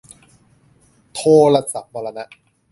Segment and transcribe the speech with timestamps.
[1.15, 1.21] โท
[1.53, 2.23] รศัพท์มรณะ